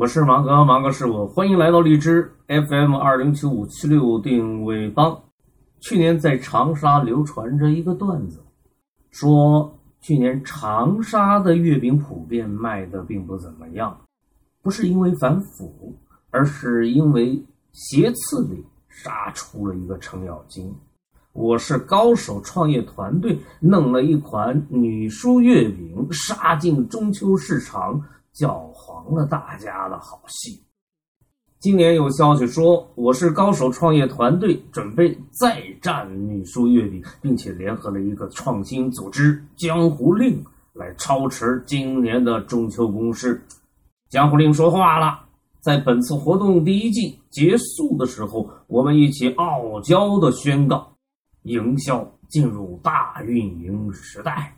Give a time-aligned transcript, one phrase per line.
[0.00, 5.22] 我是芒哥，芒哥是我，欢迎来到荔枝 FM 二零七五七六定位帮。
[5.78, 8.42] 去年在长沙流传着一个段子，
[9.10, 13.94] 说去年长沙的月饼普遍卖的并不怎么样，
[14.62, 15.94] 不是因为反腐，
[16.30, 17.38] 而是因为
[17.72, 20.74] 斜刺里杀出了一个程咬金。
[21.34, 30.62] 我是高手创业团队弄了一款女书月饼，杀进中秋市场，搅黄了大家的好戏。
[31.58, 40.42] 今年有消息说，我是高手创业团队准备再战女书月饼，并且联合了一个创新组织“江湖令”
[40.72, 43.44] 来操持今年的中秋攻势。
[44.08, 45.20] 江湖令说话了，
[45.60, 50.90] 在本次活动第一季结束的时候，我们一起傲娇的宣告。
[51.44, 54.54] 营销进入大运营时代，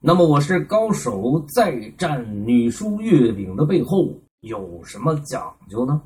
[0.00, 6.00] 那么我是高手再战女书月饼的背后有什么讲究呢？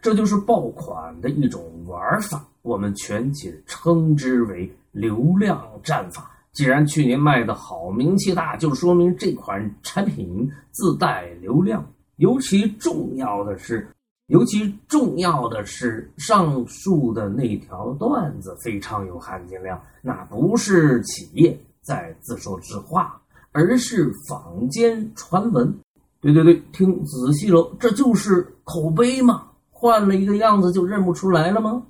[0.00, 6.30] 这就是爆款的一种玩法，我们全且称之为流量战法。
[6.52, 11.84] 既然去年卖的好，名气大，就说明这款产品自带流量。
[12.16, 13.88] 尤其重要的是。
[14.26, 19.78] 尤其重要的是，上述的那条段子非常有含金量。
[20.00, 23.20] 那不是企业在自说自话，
[23.52, 25.72] 而是坊间传闻。
[26.20, 29.48] 对对对，听仔细了，这就是口碑嘛。
[29.70, 31.82] 换了一个样子就认不出来了吗？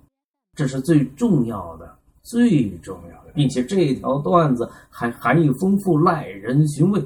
[0.56, 7.02] 这是最重要的，最重要的，并且这条段子还含义丰富，耐人寻味。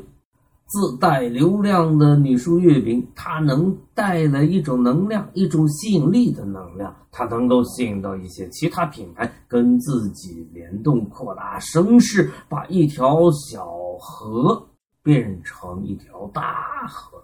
[0.68, 13.64] 自带流量的女书月饼，它能带来一种能量，一种吸引力的能量，它能够吸引到一些其他品牌跟自己联动，扩大声势，把一条小
[14.00, 14.60] 河
[15.04, 17.22] 变成一条大河。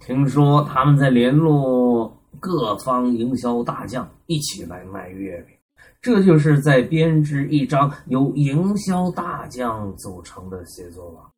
[0.00, 5.56] 听说他们在联络各方营销大将，一起来卖月饼，
[6.02, 11.30] 这就是在编织一张由营销大将组成的协作网。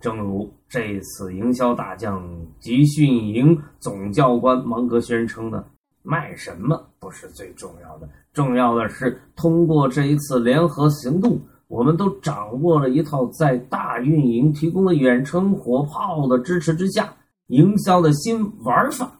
[0.00, 2.26] 正如这次营销大将
[2.58, 5.62] 集训营总教官芒格宣称的
[6.02, 11.38] ：“卖什么不是最重要的，重要的是通过这一次联合行动，
[11.68, 17.14] 我们都掌握了一套在大运营提供的远程火炮的支持之下，
[17.48, 19.12] 营销的新玩法，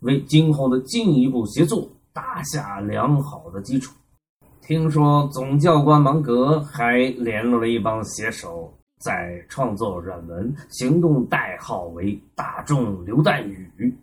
[0.00, 3.94] 为今后的进一步协作打下良好的基础。”
[4.60, 8.72] 听说总教官芒格还联络了一帮写手。
[8.98, 13.94] 在创作软文，行动代号为“大众榴弹雨”。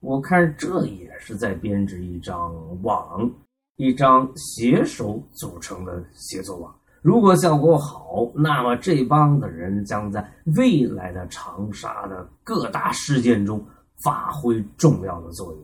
[0.00, 3.30] 我看这也是在编织一张网，
[3.76, 6.74] 一张携手组成的协作网。
[7.00, 13.64] 如果效果好，那么这帮的人将在未来的长沙的各大事件中
[14.02, 15.62] 发挥重要的作用。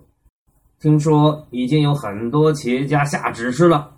[0.79, 3.95] 听说已经有很多企业家下指示了。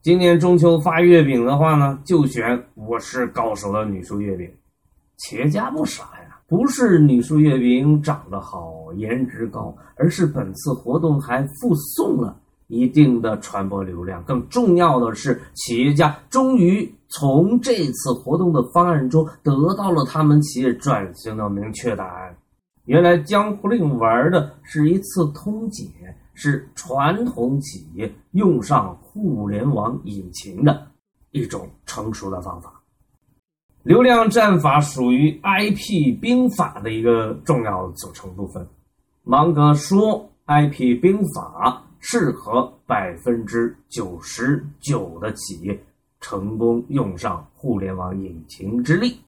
[0.00, 4.48] 今年中秋发月饼的话呢，就选我是高手的女书月饼。
[5.16, 14.22] 企业家不傻呀，不是女书月饼长得好、颜值高，而是本次活动还附送了一定的传播流量。
[14.22, 22.36] 更重要的是，企业家终于从这次活动的方案中得到了他们企业转型的明确答案。
[22.84, 25.84] 原来江湖令玩的是一次通解。
[26.40, 30.86] 是传统企业用上互联网引擎的
[31.32, 32.72] 一种成熟的方法。
[33.82, 38.64] 流量战法属于 IP 兵法的一个重要组成部分。
[39.24, 45.76] 芒格说，IP 兵法适合百分之九十九的企业
[46.20, 49.18] 成功用上互联网引擎之力。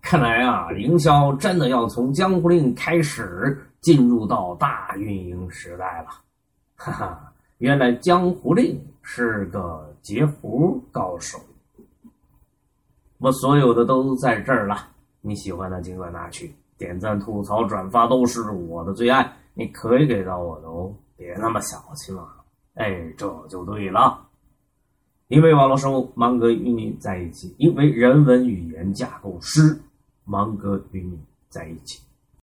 [0.00, 6.10] 看来啊，营销真的要从江湖令开始进入到大运营时代了。
[6.82, 11.38] 哈哈，原来江湖令是个截胡高手。
[13.18, 14.88] 我所有的都在这儿了，
[15.20, 22.26] 你喜欢的尽管拿去，点赞、吐槽、转发都是我的最爱，你可以给到我的哦，别那么小气嘛。
[22.76, 24.26] 哎，这就对了。
[25.28, 29.78] 因为网络生物，芒格与你在一起；因为人文语言架构师，
[30.24, 32.00] 芒格与你在一起。